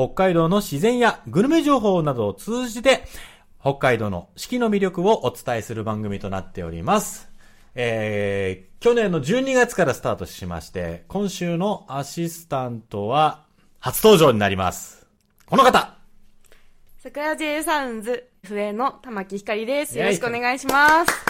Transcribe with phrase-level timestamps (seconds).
[0.00, 3.04] 北海道の自然やグルメ情報などを通じて、
[3.60, 7.28] 北海道の四季の魅力をお伝えする番組となっております。
[7.74, 13.44] えー、去年の12月からスタートしまして、今週のアシスタントは
[13.78, 15.06] 初登場になります。
[15.44, 15.94] この方
[16.98, 19.98] 桜 J サウンズ笛の玉木ひかりです。
[19.98, 21.29] よろしくお願いします。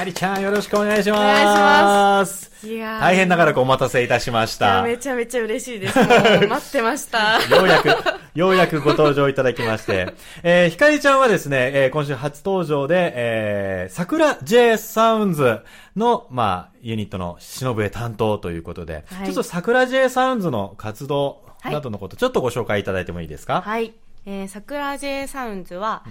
[0.00, 1.18] ひかりちゃんよろしくお願いします。
[1.18, 4.82] お願いしますいやー大変長らくお待たせいたしました。
[4.82, 5.98] めちゃめちゃ嬉しいです。
[6.48, 7.38] 待ってました。
[7.54, 7.88] ようやく、
[8.34, 10.14] ようやくご登場いただきまして。
[10.42, 15.60] えー、ひかりちゃんはですね、えー今週初登場で、えー、桜 J サウンズ
[15.96, 23.60] の、まあ、ユニットの忍笛担当ということで、はいちょっと桜 J サウンズの活動などのこと、ちょっとご紹介いただいてもいいですか？
[23.60, 23.92] はい。
[24.24, 26.04] えー、桜 J サウンズは、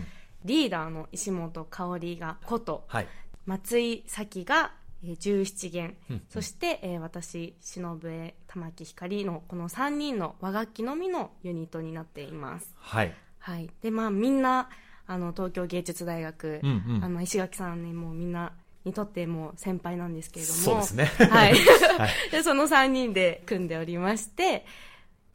[0.46, 3.08] リーダーの石本香織がこと、はい。
[3.46, 4.72] 松井咲が、
[5.04, 12.74] えー、17弦、うんそして、えー、私、忍笛玉木ひかりのこの3人の和楽器のみのユニットになっています。
[12.78, 13.14] はい。
[13.40, 13.70] はい。
[13.82, 14.70] で、まあみんな、
[15.08, 18.54] あの、東京芸術大学、うんうんあの、石垣さんね、もうみんな
[18.86, 20.60] にとってもう先輩なんですけれども。
[20.60, 21.54] そうですねはい。
[21.98, 24.66] はい で、その3人で組んでおりまして、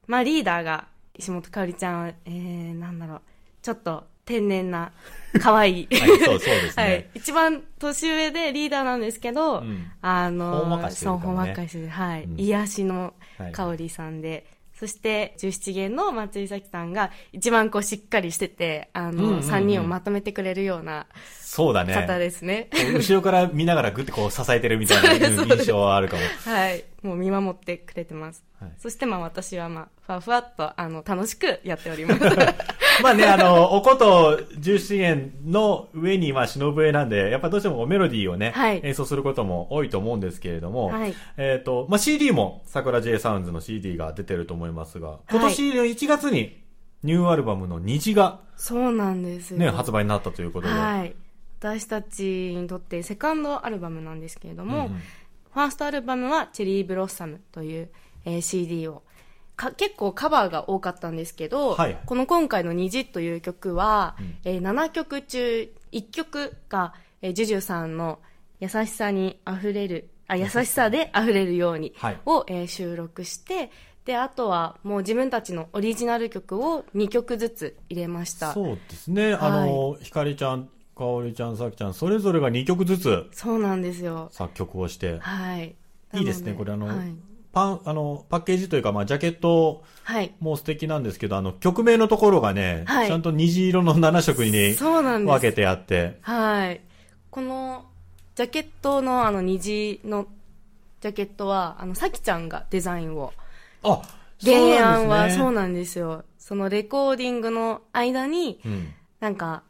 [0.07, 3.23] まあリーダーが石本香織ちゃんは、えー、なんだろう、
[3.63, 4.93] ちょっと天然な、
[5.41, 5.89] 可愛い。
[5.95, 7.11] はい、そう、そうですはいね。。
[7.15, 11.89] 一番年上でリーダーなんですけど、うんあの、ほんわかしてるかもねそう、ほんわかしてる。
[11.89, 12.25] はい。
[12.25, 14.47] うん癒しのはい香りさんで、
[14.79, 21.07] そして、十七弦の松井咲さんが、一番こうしっかりしてて、あの、三人をまとめてくれるような
[21.55, 21.95] そうだね。
[21.95, 22.69] 方ですね。
[22.93, 26.23] 後ろから見ながらグッてこう支えてるみたいな うん印象はあるかも。
[26.53, 26.85] はい。
[27.03, 28.45] もう見守ってくれてます。
[28.61, 32.21] はいそしてまあ私はまあ、ふわふわっと、あの、楽しくやっております。
[33.03, 38.81] まあね、あの、おこと17弦の上に、まあ、忍笛なんで、やっぱどうしてもメロディーをね、はい。
[38.85, 41.15] 演奏することも多いと思うんですけれども、はい。
[41.37, 46.63] えっ、と、まあ、CD も、桜 J サウンズの CD が出てると思いますが、今年の1月に、
[47.03, 49.59] ニューアルバムの虹がそうなんですよ。
[49.59, 51.15] ね、発売になったということで、はい。
[51.61, 55.03] 私たちにとってセカンドアルバムなんですけれども、うんうん。
[55.55, 57.89] ファーストアルバムは「チェリーブロッサム」という、
[58.25, 59.03] えー CD を
[59.57, 61.99] か結構カバーが多かったんですけど、はい。
[62.07, 64.37] この今回の「虹」という曲は、うん。
[64.45, 68.19] えー7曲中1曲が、えージュジュさんの
[68.61, 70.91] 「優しさにあふれる」あ優しさ。
[70.91, 72.21] であふれるようにはい。
[72.27, 73.71] を、えー収録して
[74.05, 78.53] であとはもう自分たちのオリジナル曲を2曲ずつ入れました。
[78.53, 84.29] そうですね、あの、ひかりちゃん、かおりちゃん、さきちゃん、それぞれが2曲ずつそうなんですよ。
[84.31, 85.75] 作曲をして、はい。
[86.13, 87.15] いいですね、これあの、はい、
[87.55, 94.75] パン、あの、パッケージというか、まあ、ジャケットはいもう素敵なんですけど、あの、曲名のところがね、はいちゃんと虹色の7色に
[95.25, 96.81] 分けてあって、はい。
[97.31, 97.87] この、
[98.35, 100.27] ジャケットのあの虹の
[101.01, 103.33] ジャケットは、あの、さきちゃんがデザインを。
[103.85, 104.03] あ、
[104.43, 106.25] 原案はそうななんですよ。
[106.39, 108.93] そのレコーディングの間に、うん。
[109.21, 109.63] なんか、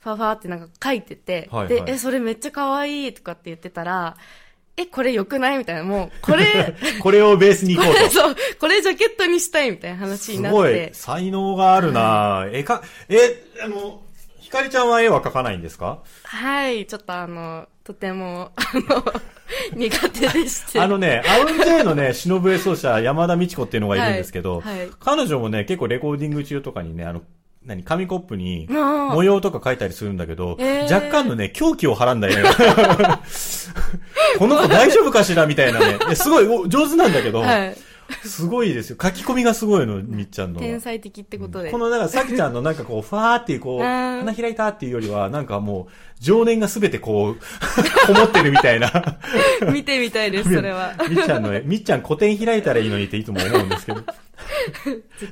[0.00, 4.16] ファファってなんか書いてて、はいはいで、え、それめっちゃ可愛いとかって言ってたら、
[4.76, 5.58] え、これ良くない？
[5.58, 8.10] みたいな、もう、これ、 これをベースに行こうと。
[8.10, 12.46] そう、これジャケットにしたいみたいな話になっすごいて、、才能があるな。
[12.52, 14.02] 絵か、え、あの、
[14.38, 16.00] ひかりちゃんは絵は描かないんですか？
[16.24, 18.62] はい、ちょっとあの、とても、あ
[18.94, 19.04] の、
[19.74, 20.80] 苦手でして。
[20.80, 24.90] あのね、アウンジェイのね、忍笛奏者、山田美智子っていうのがいるんですけど、はいはい。
[25.00, 27.22] 彼女もね、結構レコーディング中とかにね、あの、
[27.66, 32.50] 何、紙コップに模様とか書いたりするんだけど、えー若干のね、狂気をはらんだよね。
[34.38, 35.46] この子大丈夫かしら？
[35.46, 35.98] みたいなね。
[36.10, 37.76] えすごい、お上手なんだけど、はい。
[38.24, 38.96] すごいですよ。
[39.00, 40.60] 書き込みがすごいの、みっちゃんの。
[40.60, 41.70] 天才的ってことで。
[41.70, 47.36] この、だから、さきちゃんのなんかこう、ファーっていう、こう、花開いたっていうよりは、なんかもう、情念がすべてこう、
[48.06, 48.90] こもってるみたいな。
[49.72, 50.94] 見てみたいです、それは。
[51.08, 54.02] みっちゃんの絵、みっちゃん古典開いたらいいのにっていつも思うんですけど。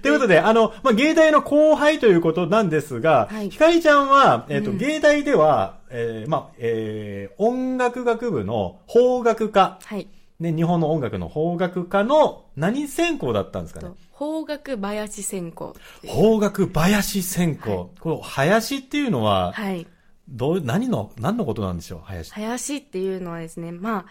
[0.03, 10.09] ということで、あの、まあ、芸大の後輩ということなんですが、はいひかりちゃんは、えっ、と、うん芸大では、えーまあ、えー音楽学部の邦楽科、はい。
[10.45, 13.89] ね、日本の音楽の邦楽科の何専攻だったんですかね？
[13.89, 15.75] と邦楽林専攻。
[16.03, 17.71] 邦楽林専攻。
[17.71, 19.87] はいこの林っていうのは、はい。
[20.29, 22.01] どう、何の、何のことなんでしょう？
[22.05, 22.33] 林。
[22.33, 24.07] 林っていうのはですね、ま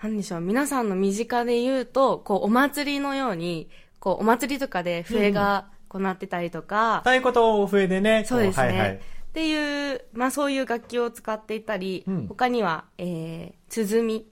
[0.00, 8.24] あ、なんでしょう、皆さんの身近で言うと、こう、お祭りのように、こう、お祭りとかで笛が行ってたりとか、太鼓と笛でね。
[8.26, 8.68] そうですね。
[8.68, 8.94] こはいはい。
[8.96, 8.98] っ
[9.32, 14.26] ていう、まあそういう楽器を使っていたり、うん他には、えー、鼓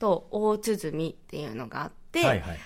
[0.00, 2.58] と大鼓っていうのがあって、はいはい。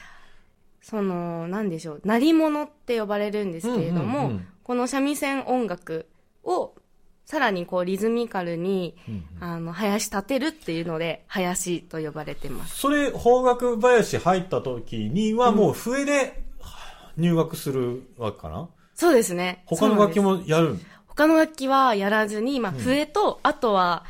[0.81, 6.09] その、なんでしょう、鳴り物って呼ばれるんですけれども、うんうんうんこの三味線音楽
[6.43, 6.73] を
[7.27, 12.77] さらにこうリズミカルに、うんあの、林立てるっていうので、林と呼ばれてます。
[12.77, 16.43] それ、邦楽林入った時にはもう笛で
[17.19, 19.63] 入学するわけかな、そうですね。
[19.67, 24.05] 他の楽器もやる他の楽器はやらずに、まあ、笛と、あとは、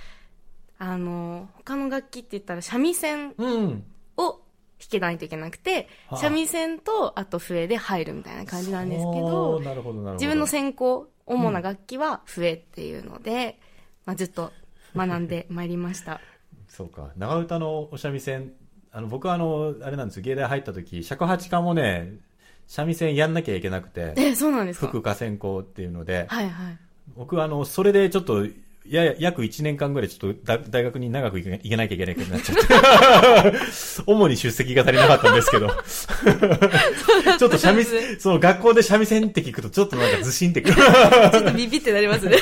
[0.92, 3.84] あの、他の楽器って言ったら三味線うん。
[4.16, 4.40] を
[4.78, 10.14] 弾けないといけなくて、はあ三味線と、あと笛で入るみたいな感じなんですけおど。
[10.14, 13.58] 自分の専攻、主な楽器は笛っていうので、
[14.04, 14.52] まあ、ずっと
[14.94, 16.20] 学んでまいりました。
[16.68, 17.10] そうか。
[17.16, 18.52] 長唄のお三味線、
[18.92, 22.12] あの、僕はあの、あれなんですよ、芸大入った時、尺八科もね、
[22.66, 24.88] 三味線やんなきゃいけなくて、え、そうなんですか？
[24.88, 26.78] 副科専攻っていうので、はいはい。
[27.16, 28.44] 僕はあの、それでちょっと、
[28.86, 33.58] やや、約1年間ぐらいちょっとだ大学に長く行け行けなきゃいけないことになっちゃって。
[34.06, 35.68] 主に出席が足りなかったんですけど。
[37.38, 40.76] ちょっと三味線、その学校で三味線って聞くとちょっとなんかずしんってくる。
[40.76, 42.36] ちょっとビビってなりますね。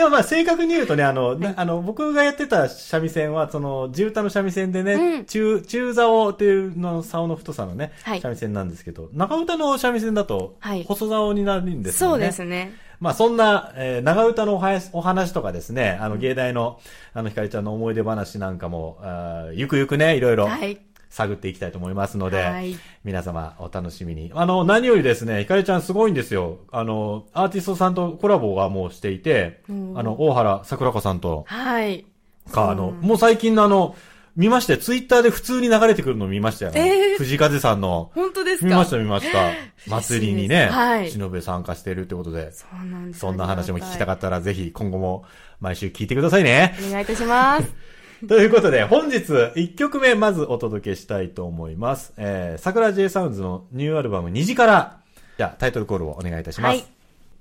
[0.00, 12.12] でもまあ正確に言うとね、あの、なあの、僕がやってた三味線は、その、地歌の三味線でね、うん中、中竿っていうの、竿の太さのね、はい三味線なんですけど、長唄の三味線だとはい、細竿になるんですよね。
[12.12, 12.72] そうですね。
[12.98, 16.80] まあそんな、えー長唄のお話お話とかですね、あの、芸大の、
[17.12, 20.78] あの、ひかりちゃんの思い出話なんかも、あーゆくゆくね、いろいろはい。
[21.10, 24.30] 探っていきたいと思いますので、はい皆様お楽しみに。
[24.34, 26.58] あの、何よりですね、ひかりちゃんすごいんですよ。
[26.70, 32.06] あの、アーティストさんとコラボがもうしていて、うんあの、大原桜子さんと、はい。
[32.52, 33.94] か、あの、もう最近のあの、
[34.36, 34.78] 見ましたよ。
[34.78, 36.72] ツイッターで普通に流れてくるの見ましたよ。
[36.74, 38.10] えー藤風さんの。
[38.14, 38.66] 本当ですか？
[38.68, 39.50] 見ました見ました。
[39.88, 42.52] 祭りにね、はい忍べ参加しているってことで。
[42.52, 43.20] そうなんです。
[43.20, 45.24] そんな話も聞きたかっったら、ぜひ今後も
[45.60, 46.74] 毎週聞いてくださいね。
[46.80, 46.86] た。
[46.86, 47.70] お願いいたします。
[48.28, 52.12] ということで、本日1曲目まずお届けしたいと思います。
[52.18, 55.00] えー、桜 J サウンズのニューアルバム虹から、
[55.38, 56.76] じゃあタイトルコールをお願いいたします。
[56.76, 56.84] はい。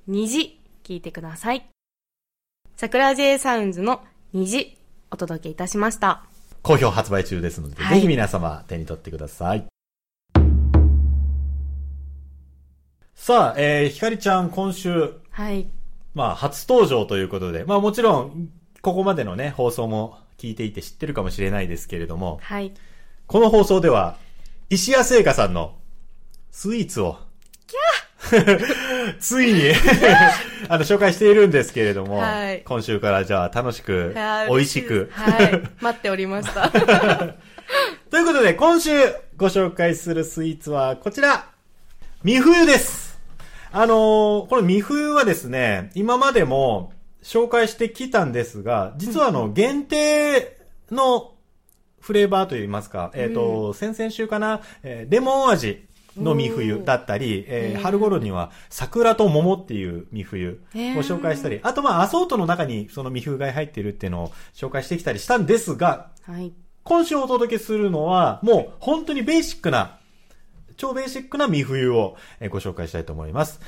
[0.08, 1.66] 虹、聞いてください。
[2.78, 4.78] 桜 J サウンズの虹、
[5.12, 6.24] お届けいたしました。
[6.62, 9.66] 好評発売中ですので、はいぜひ皆様手に取ってください。
[13.16, 15.68] さあ、えー、ひかりちゃん今週、はい。
[16.14, 18.50] まあ初登場ということで、まあもちろん、
[18.82, 22.74] ここまでのね、放送も聞いていて知ってるかもしれないですけれども、はい。
[23.28, 24.18] この放送では、
[24.70, 25.76] 石谷製菓さんの
[26.50, 27.18] スイーツを、
[29.20, 29.72] ついに
[30.70, 34.16] あの、紹介しているんですけれども、はい今週からじゃあ楽しく
[34.50, 35.62] 美味しく、はい。
[35.82, 36.70] 待っておりました。
[38.10, 38.92] ということで、今週
[39.36, 41.50] ご紹介するスイーツはこちら、
[42.24, 43.20] 三冬です。
[43.72, 46.94] あのーこの三冬はですね、今までも
[47.24, 50.58] 紹介してきたんですが、実はあの、限定
[50.92, 51.34] の
[52.00, 55.86] フレーバーといいますか、えっ、と、先々週かな、えーレモン味
[56.18, 66.54] の三冬だったり、えー春頃には桜と桃っていう三冬を紹介したり、あとまあアソートの中にその三冬が入っているっていうのを紹介してきたりしたんですが、はい。
[66.84, 70.00] 今週お届けするのは、もう本当にベーシックな、
[70.78, 73.60] 超ベーシックな三冬をえーご紹介したいと思います。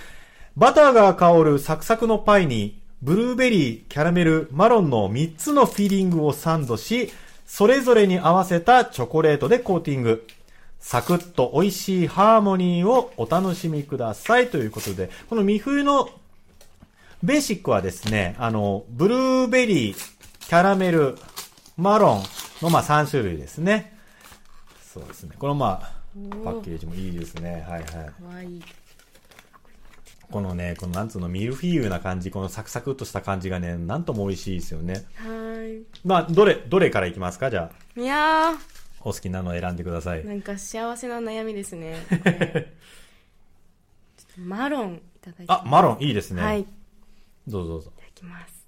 [0.56, 7.12] バターが香るサクサクのパイに、ブルーベリー、キャラメル、マロンの3つのフィーリングをサンドし、
[7.48, 10.28] それぞれに合わせたチョコレートでコーティング。
[10.80, 16.10] サクッと美味しいハーモニーをお楽しみくださいということで、この三冬の
[17.24, 19.96] ベーシックはですね、あの、ブルーベリー、
[20.40, 21.18] キャラメル、
[21.78, 22.24] マロン
[22.62, 23.98] のまあ3種類ですね。
[24.94, 25.36] そうですね。
[25.40, 25.92] このまあ、
[26.44, 27.66] パッケージもいいですね。
[27.68, 27.84] はいはい。
[27.84, 27.96] か
[28.36, 28.62] わいい。
[30.32, 35.06] このね、このなんつうの、ミルフィーユな感じ、このサクサクっとした感じがね、なんとも美味しいですよね。
[35.16, 37.52] はまあ、どれ、どれからいきますか？
[37.52, 38.04] じゃあ、い。
[38.04, 38.54] いや
[39.04, 40.28] お好きなのを選んでくださいー、。
[40.28, 41.98] なんか幸せな悩みですね。
[44.38, 45.46] マロンいただいて。
[45.48, 46.42] あ、マロンいいですね。
[46.42, 46.62] はい。
[46.62, 46.66] い
[47.48, 47.92] どうぞどうぞ。
[47.98, 48.62] ただきます。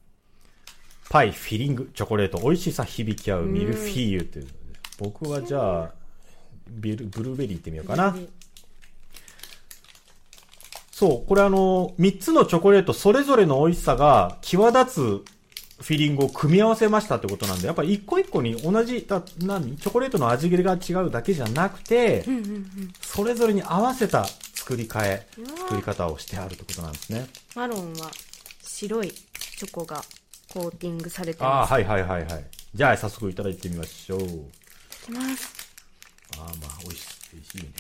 [1.10, 4.48] パイ、フィリング、チョコレート、美味しさ響き合うミルフィーユっていう。
[4.98, 5.94] 僕はじゃあ、
[6.68, 8.16] ビルブルーベリーいってみようかな。
[10.94, 15.00] そう、これあの、3つのチョコレートそれぞれの美味しさが際立つ
[15.82, 22.94] フィリングを組み合わせましたってことなんで、やっぱり一個一個に同じ、だ何チョコレートの味切れが違うだけじゃなくて、うんうんうん。
[23.02, 24.24] それぞれに合わせた
[24.54, 25.28] 作り替え、
[25.68, 27.26] 作り方をしてあるってことなんですね。
[27.56, 28.12] マロンは
[28.62, 30.04] 白いチョコが
[30.54, 31.74] コーティングされてああ、ます。
[31.74, 32.46] はいはいはいはい。
[32.76, 34.20] じゃあ早速いただいてみましょう。
[34.22, 34.26] い
[35.06, 35.52] きます。
[36.38, 37.72] ああ、まあ、美味しい、美味しいね。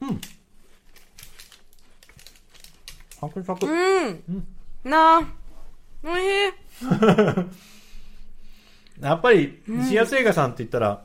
[0.00, 0.20] うん。
[3.20, 3.66] サクサク。
[3.66, 4.46] うん。
[4.84, 5.22] なあ。
[6.04, 6.24] おいし
[6.82, 6.86] い。
[9.04, 11.04] やっぱり、石屋製菓さんって言ったら、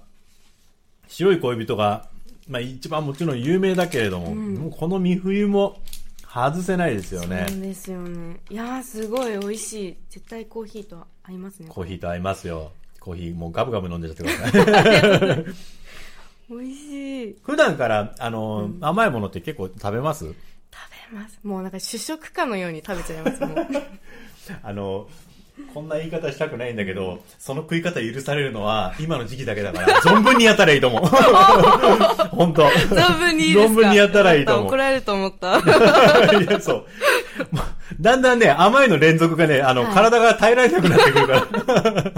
[1.07, 2.07] 白い恋人が、
[2.47, 5.79] まあ一番もちろん有名だけれども、もうこの三冬も
[6.27, 7.45] 外せないですよね。
[7.49, 8.37] そうですよね。
[8.49, 9.97] いやー、すごい美味しい。
[10.09, 11.67] 絶対コーヒーと合いますね。
[11.69, 12.71] コーヒーと合いますよ。
[12.99, 15.45] コーヒーもうガブガブ飲んでちゃってください。
[16.49, 17.35] 美味しい。
[17.43, 20.33] 普段から、あの、甘いものって結構食べます？
[21.11, 21.39] ます。
[21.43, 23.67] もうなんか主食かのように食べちゃいます、もう。
[24.63, 25.07] あの、
[25.73, 31.05] こんな言い方したくないんだけど、その食い方許されるのは今の時期だけだから、 存分にやったらいいと思う。
[32.35, 32.63] 本当。
[32.67, 33.71] 存分にいいですか？
[33.73, 35.57] 存分にやったらいいと思う怒られると思った。
[35.59, 35.61] い
[36.49, 36.85] や、そう。
[37.51, 37.67] ま
[37.99, 42.11] だんだんね、甘いの連続がね、あの、はい体が耐えられなくなってくるから。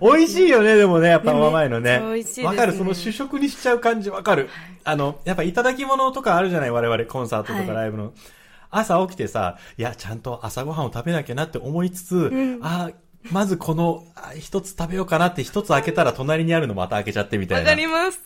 [0.00, 2.00] 美味しいよね、でもね、やっぱ甘いのね。
[2.02, 4.48] 美味しいわかる、その主食にしちゃう感じわかる。
[4.84, 8.12] あの、やっぱいただき物とかあるじゃない、我々、コンサートとかはいライブの。
[8.70, 12.90] 朝起きてさ、いや、ちゃんと朝ごはんを食べなきゃなって思いつつ、あ
[13.30, 17.70] まずこの、あ一つ食べようかなって一つ開けたら隣にあるのまた開けちゃってみたわいな。
[17.70, 18.22] かります。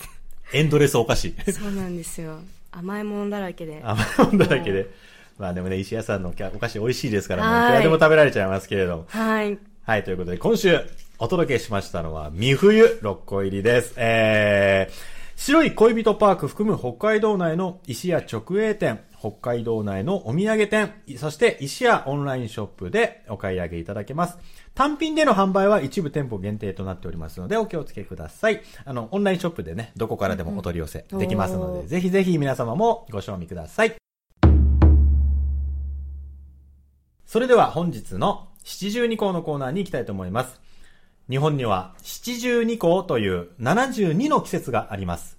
[0.52, 1.34] エンドレスお菓子。
[1.50, 2.38] そうなんですよ。
[2.70, 3.80] 甘いものだらけで。
[3.82, 4.90] 甘いもんだらけで。
[5.38, 9.06] まあでもね、石屋さんのお菓子美味しいですから、もうはいいくらでも食べられちゃいますけれども。
[9.08, 9.58] はい。
[9.84, 10.78] はい、ということで、今週
[11.20, 13.94] お届けしましたのは、三冬6個入りです。
[13.96, 14.92] えー、
[15.36, 24.38] 白い恋人パーク含む北海道内の石屋直営店、北海道内のお土産店、そして石屋オンラインショップでお買い上げいただけます。
[24.74, 28.60] 単品での販売は一部店舗限定となっておりますので、お気をつけください。
[28.84, 33.94] あの、オンラインショップでね、どこからでもお取り寄せできますので、ぜひぜひ皆様もご賞味ください。
[37.24, 40.60] それでは本日の七十二項のコーナーに行きたいと思います。
[41.30, 45.38] 日本には七十二項という72の季節があります。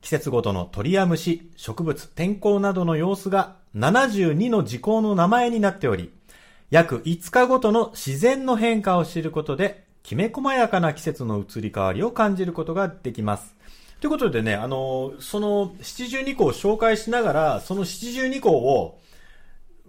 [0.00, 6.12] 季節ごとの鳥や虫、植物、天候などの様子が72の時項の名前になっており、
[6.70, 13.56] 約5日ごとの自然の変化を知ることで、きめ細やかな季節の移り変わりを感じることができます。
[14.00, 19.00] ということでね、あの、その七十二項を紹介しながら、その七十二項を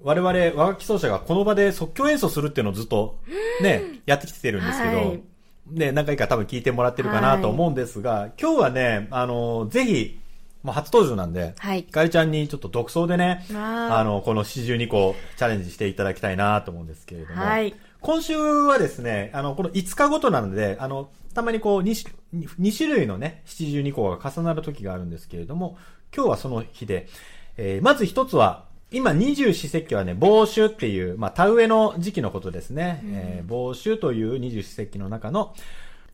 [0.07, 3.19] 我々和楽器奏者がこの場で即興演奏するっていうのをずっと
[3.61, 5.21] ね、やってきてるんですけど、はい。
[5.69, 10.19] ね、何回か多分聞いてもらってるかなと思うんですが、今日はね、あの、ぜひ、
[10.63, 11.81] もう初登場なんで、はい。
[11.81, 14.01] ひかりちゃんにちょっと独奏でね、あ。
[14.05, 17.75] の、この四十二個チャレンジしていただきたいなと思うんですけれども、はい。
[17.99, 22.13] 今週はですね、あの、この5日ごとなので、あの、たまにこう2、
[22.61, 25.77] 2種類のね、七十二個が重なる時があるんですけれども、
[26.15, 27.09] 今日はその日で、
[27.57, 33.01] えーまず一つは、今二十四節気はね、防酒っていう、まあ、田植えの時期のことですね。
[33.06, 35.53] えー防酒という二十四節気の中の、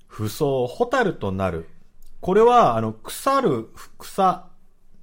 [0.08, 1.70] 不相、ホタルとなる。
[2.20, 4.48] これは、あの、腐る、草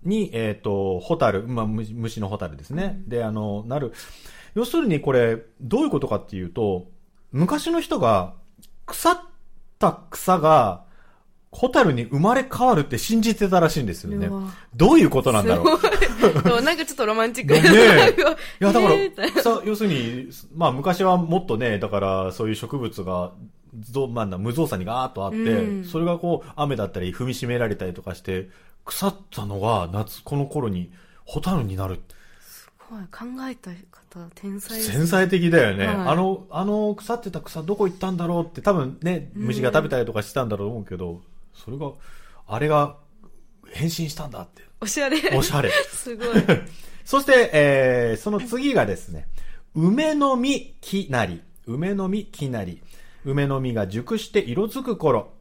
[0.04, 3.02] に、えっ、と、ホタル、まあ、虫虫のホタルですね。
[3.06, 3.92] で、あの、なる。
[4.54, 6.88] 要するにこれ、どういうことかっていうと、
[7.30, 8.34] 昔の人が、
[8.86, 9.20] 腐っ
[9.78, 10.84] た草が、
[11.52, 14.28] ホタルに生まれ変わるって信じてたらしいんですよね。
[14.74, 15.78] どういうことなんだろう。
[16.48, 18.14] そうなんかちょっとロマンチックねえ。
[18.60, 23.32] いや、だから、さ、要するに、まあ昔はもっとね、だからそういう植物が、
[23.78, 25.84] ぞまあ、無造作にガーッとあって、うん。
[25.84, 28.48] それがこう、雨だったり踏みしめられたりとかして、
[28.84, 30.90] 腐ったのが夏、この頃に、
[31.24, 32.00] ホタルになる。
[32.40, 35.86] すごい考えた方天才です繊細的だよね。
[35.86, 35.96] はい。
[35.96, 41.20] あの、あの腐ってた草どこ行ったんだろうって多分ね、虫が食べたりとかしてたんだろうと思うけど、
[41.54, 41.92] それが、
[42.48, 42.96] あれが
[43.70, 44.69] 変身したんだって。
[44.80, 45.70] おしゃれおしゃれ。
[45.92, 46.28] すごい
[47.04, 49.26] そして、えー、その次がですね、
[49.74, 51.42] 梅の実きなり。
[51.66, 52.80] 梅の実きなり。
[53.24, 55.32] 梅の実が熟して色づく頃。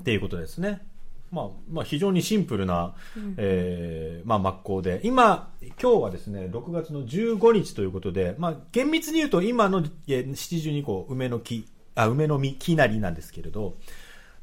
[0.00, 0.82] っていうことですね。
[1.30, 2.94] まあ、まあ、非常にシンプルな、
[3.36, 5.00] えーまあ、真っ向で。
[5.02, 13.76] 今、今日はですね、6月の15日ということで、まあ、厳密に言うと今のえー七十二個、梅の木、あ、梅の実きなりなんですけれど、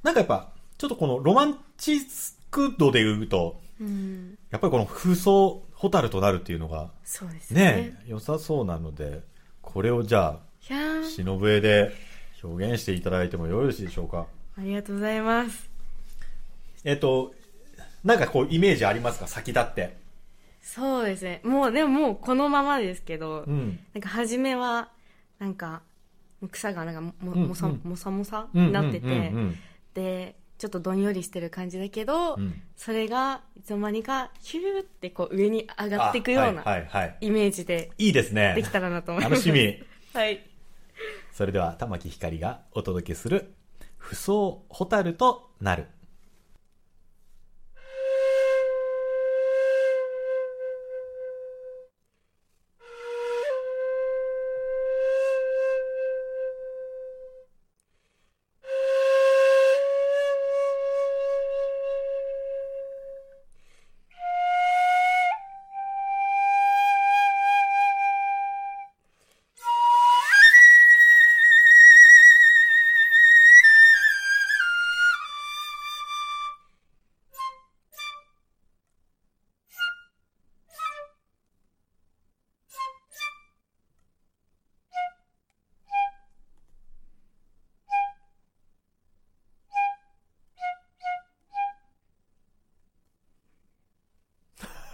[0.03, 4.37] なんかやっぱ、ちょっとこのロマンチスク度で言うと、うん。
[4.51, 7.61] やっぱりこの風葬、ホタルとなるっていうのが、そうですね。
[7.61, 9.21] ね、良さそうなので、
[9.61, 11.91] これをじゃあ、忍笛で
[12.43, 14.27] 表現していただいてもよろしいでしょうか？
[14.57, 15.69] ありがとうございます。
[16.83, 17.33] えっと、
[18.03, 19.27] なんかこう、イメージありますか？
[19.27, 19.97] 先立って。
[20.61, 21.41] そうですね。
[21.43, 23.79] もうでももうこのままですけど、うん。
[23.93, 24.89] なんか初めは
[25.39, 25.81] なんか
[26.51, 28.67] 草がなんかもうんもさうんもさもさうん。
[28.67, 29.33] になってて、
[29.93, 36.63] でちょっとどんよりしてる感じだけど、うんそれがいつの間にかヒューってこう上に上がっていくようあな。
[37.19, 38.53] イメージでいいですね。
[38.55, 39.83] できたらなと思います楽しみ。
[40.17, 40.39] はい
[41.33, 43.53] それでは、玉木ひかりがお届けする、
[43.97, 45.87] 不相ホタルとなる。「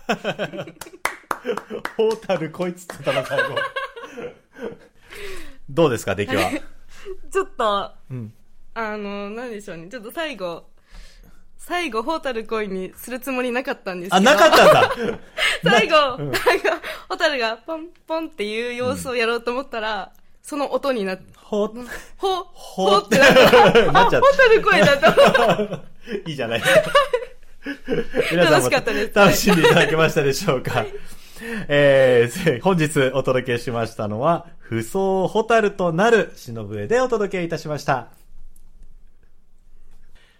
[1.97, 3.55] ホータルこいつって言ったの最後。
[5.69, 6.51] どうですか、出来は？
[7.31, 8.33] ちょっと、うん。
[8.73, 9.87] あの、なんでしょうね。
[9.87, 10.65] ちょっと最後、
[11.57, 14.17] 最後、ホータル恋にするつもりなかったんですけど。
[14.17, 14.91] あ、なかったんだ。
[15.63, 20.11] 最後、うんなんか、ホタルがポンポンっていう様子をやろうと思ったら、
[20.41, 21.73] その音になって、ほ、ほ、
[22.17, 22.43] ほ
[22.85, 23.91] ほってなった。
[23.91, 25.13] なっちゃっあホタル声だった。
[25.13, 25.81] た。
[26.25, 26.81] いいじゃないですか。
[28.31, 30.85] 皆さんも楽しかったです楽しんでいただけましたでしょうか？
[31.67, 38.09] えー、 本日お届けしましたのは、不相ホタルとなる忍笛でお届けいたしました。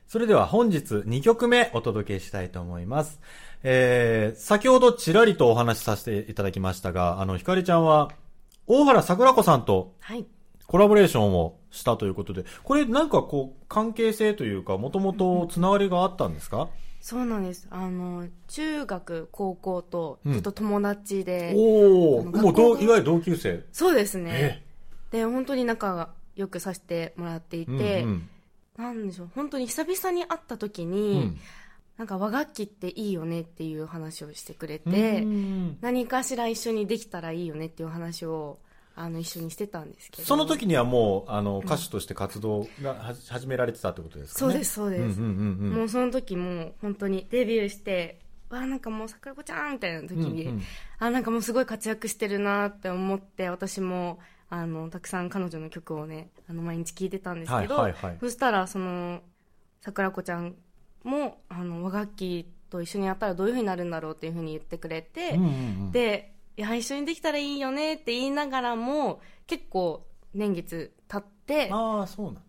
[0.07, 3.19] それでは本日2曲目お届けしたいと思います。
[3.63, 8.09] えー、先ほどちらりとお話しさせていただきましたが、あの、ひかりちゃんは、
[8.67, 10.25] 大原桜子さんとはい。
[10.65, 16.69] コラボレーションをしたということで、これなんかこう、関係性というか、もともとつながりがあったんですか、
[17.09, 17.65] そうなんです。
[17.71, 23.65] あの、中学、高校とうんずっと友達で、おお、もういわゆる同級生？
[23.71, 24.61] そうですね
[25.11, 25.17] え？
[25.17, 28.29] で、本当に仲が良くさせてもらっていて、うん
[28.77, 31.37] なんでしょう、本当に久々に会った時うんに、
[31.97, 38.59] なんか和楽器っていいよねっていう話をしてくれうんて、うん何かしら一緒にできたらいいよねっていう話を
[39.01, 40.27] あの一緒にしてたんですけど。
[40.27, 44.51] その時にはもう、あの、歌手として活動がはじ始められてたってことですかね？
[44.51, 45.73] そうですそうです、うんうんうんうん。
[45.77, 50.62] もうその時もう本当にデビューしてわあなんかもう桜子ちゃんみたいな時に、うんうん。
[50.99, 58.17] あなんかもうすごい活躍してるなって思って私もあのたくさん彼女の曲をねあの毎日聴いてたんですけど、はいはいはい。
[58.19, 59.21] そしたらその
[59.81, 60.55] 桜子ちゃん
[61.03, 65.49] もあの和楽器と一緒にやったらどういうふうになるんだろうっていうふうに言ってくれて、うんうんう
[65.88, 65.91] ん。
[65.93, 72.41] でいや一緒にできたらいいよねって言いながらも結構年月経ってああ、そうなんだ。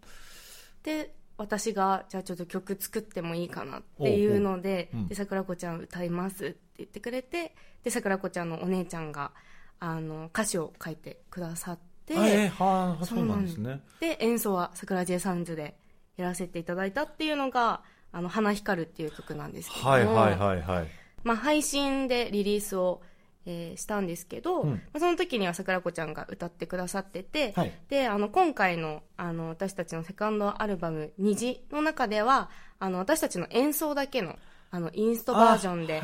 [0.83, 9.31] で私がじゃあちょっと曲作ってもいいかなっていうのでおうおううんで桜子ちゃん歌いますって言ってくれてで桜子ちゃんのお姉ちゃんが
[9.79, 13.81] あの歌詞を書いてくださってあえーはあ、そうなんですね。
[14.01, 15.77] で演奏は桜 J サウンズで
[16.17, 20.89] やらせていただいたっていうのが「あの花光る」っていう曲なんですけども、はいはいはいはい。
[21.23, 23.03] まあ、配信でリリースを、
[23.47, 24.71] えーしたんですけど、うん。
[24.71, 27.73] まあ、その時には桜子ちゃんが歌ってくださってて、はい。
[27.89, 34.39] であの今回のあの私たちのセカンドアルバム「虹」の中ではあの私たちの演奏だけの
[34.71, 36.01] あのインストバージョンで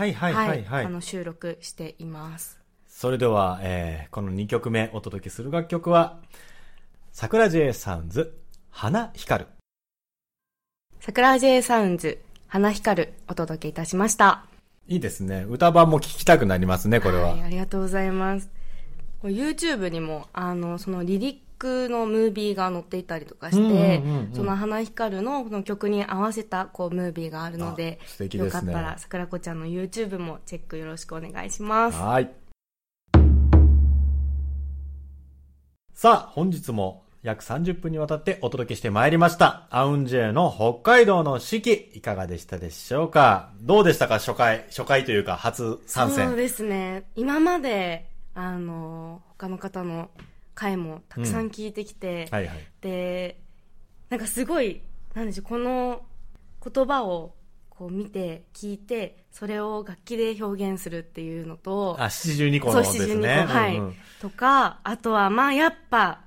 [1.01, 2.59] 収録しています。
[2.87, 6.19] それでは、えー、この2曲目お届けする楽曲は、
[7.13, 8.39] 桜 J サウンズ、
[8.71, 9.51] 花光る。
[11.07, 14.45] 桜 J サウンズ「花光る」お届けいたしました
[14.89, 15.45] いいですね。
[15.49, 17.37] 歌版も聴きたくなりますね、これは。
[17.37, 18.49] い、ありがとうございます
[19.23, 32.31] YouTube にもあのそのリリックのムービーが載っていたりとかして、うんうんうんうんその花光るのこの曲に合わせたこうムービーがあるのでですねかったら桜子ちゃんの YouTube もチェックよろしくお願いしますはい。
[35.95, 39.67] さあ、本日も約30分にわたってお届けしてまいりました。
[39.71, 43.51] アウンジェイの北海道の四季、いかがでしたでしょうか？
[43.63, 44.15] どうでしたか？
[44.21, 46.29] 初回、初回というか初参戦。
[46.29, 50.09] そうですね今まであの他の方の
[50.55, 52.65] 回もたくさん聞いてきて、はいはい。
[52.81, 53.41] で
[54.09, 56.03] なんかすごいなんでしょうこの
[56.65, 57.35] 言葉を
[57.71, 63.29] こう見て聞いてそれを楽器で表現するっていうのとあ、七十二個のですそうね。
[63.29, 66.21] 72個はい、うんうんとかあとはまあやっぱ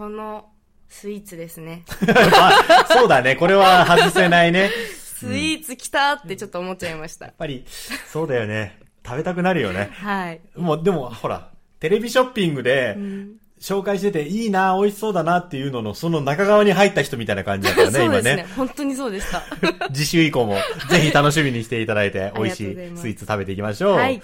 [0.00, 0.46] この
[0.88, 3.36] スイーツですねあ そうだね。
[3.36, 4.70] これは外せないね。
[4.96, 7.66] スイーツ来たってちょっと思っちゃいました、やっぱり、
[8.10, 8.78] そうだよね。
[9.04, 9.90] 食べたくなるよね。
[9.92, 18.46] はい、もう、でも、ほら、テレビショッピングで、うん紹介してて、いいな、美味しそうだなっていうのの、その中側に入った人みたいな感じだからね、 そう今ですねね。
[18.56, 19.42] 本当にそうでした
[19.92, 20.56] 次週以降も、
[20.88, 23.96] ぜひ楽しみにしていただいて、美味しいスイーツ食べていきましょう。
[23.96, 24.22] はい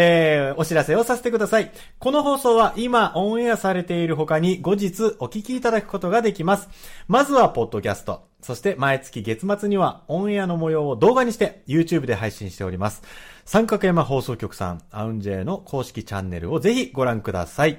[0.00, 1.72] えー、お知らせをさせてください。
[1.98, 6.68] この放送は今オンエアされている他に後日お聞きいただくことができます。
[7.08, 8.28] まずはポッドキャスト。
[8.40, 13.02] そして毎月月末にはオンエアの模様を動画にして YouTube で配信しております。
[13.44, 17.78] 三角山放送局さん、アウンジェイの公式チャンネルをぜひご覧ください。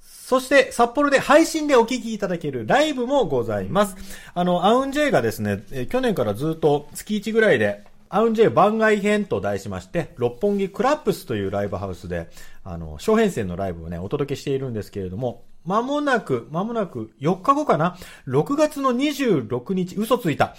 [0.00, 3.96] そして、札幌で配信でお聞きいただけるライブもございます。
[4.34, 12.28] あの、アウンジェイがですね、去年からずっと月1ぐらいで、アウンジェイ番外編と題しまして、六本木クラップスというライブハウスで、
[12.62, 17.96] あの、小編成のライブをね、お届けしているんですけれども、間もなく、間もなく、4日後かな
[18.28, 20.56] ?6 月の26日、嘘ついた。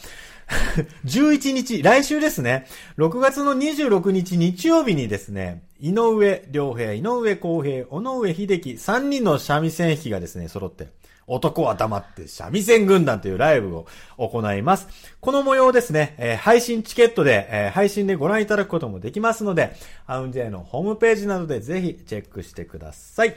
[1.06, 2.66] 11日、来週ですね。
[2.98, 10.88] 6月の26日日曜日にですね、井上良平、井上公平、尾上秀樹、3人の三味線弾きがですね、揃って、
[11.28, 13.86] 男は黙って三味線軍団というライブを
[14.18, 14.88] 行います。
[15.20, 23.36] この模様ですね、えー、配信チケットで、えー、配信でご覧いただくこともできますので、アウンジェイのホームページなどでぜひチェックしてください。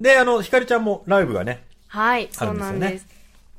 [0.00, 3.06] で、あの、ひかりちゃんもライブがね、はい、そうなんです。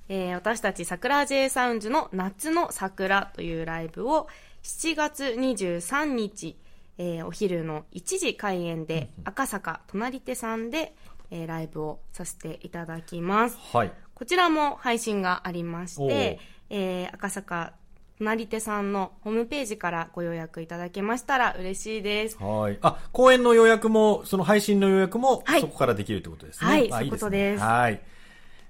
[0.07, 4.27] えー、私たち桜 J サウンズの夏の桜というライブを
[4.63, 6.57] 7月23日、
[6.97, 10.95] えー、お昼の1時開演で赤坂隣手さんで、
[11.31, 13.57] えー、ライブをさせていただきます。
[13.73, 13.91] はい。
[14.13, 16.39] こちらも配信がありまして、
[16.69, 17.73] えー、赤坂
[18.19, 22.37] 隣手さんのホームページからご予約いただけましたら嬉しいです。
[22.37, 22.77] はい。
[22.81, 26.69] あ、公演の予約も、その配信の予約も、そこからできるってことですね。
[26.69, 27.63] はい、そういうことです。
[27.63, 28.01] はい。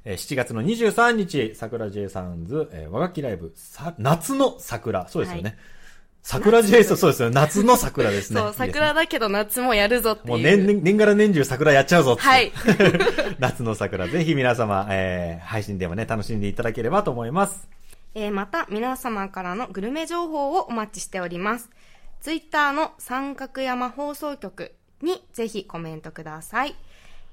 [0.05, 5.07] えー、7月の23日、桜 J サウンズ、えー、和楽器ライブ、さ、夏の桜。
[5.07, 5.49] そうですよね。
[5.49, 5.59] はい
[6.21, 7.29] 桜 J そうですよ。
[7.29, 8.39] 夏の桜ですね。
[8.39, 10.27] そう、桜だけど夏もやるぞっていう。
[10.29, 12.21] もう年、年がら年中桜やっちゃうぞって。
[12.21, 12.51] はい。
[13.39, 17.67] 夏の桜、ぜひ皆様、えー、配信でもね、楽しんでいただければと思います。
[18.15, 21.69] えー、また、皆様からのグルメ情報をお待ちしております。
[22.21, 26.75] ツイッターの三角山放送局にぜひコメントください。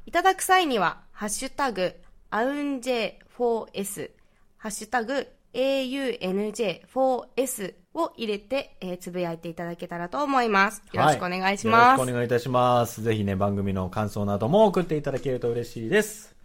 [0.06, 1.94] いただく際には、ハッシュタグ、
[2.30, 4.10] アウンジェ 4S、
[4.58, 10.82] ハッシュタグ、AUNJ4S を入れて、えー、つぶやいていただけたらと思います。
[10.92, 11.82] よろしくお願いします。
[11.82, 13.02] はい、よろしくお願いいたします。
[13.02, 16.36] ぜひね、番組の感想なども送っていただけると嬉しいです。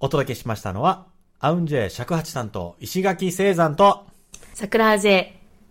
[0.00, 1.06] お届けしましたのは、
[1.38, 4.06] アウンジェ尺八担当、石垣聖山と、
[4.54, 5.26] 桜ジェ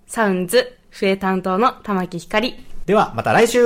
[0.08, 2.56] サウンズ、笛担当の玉木ひかり。
[2.86, 3.60] では、また来週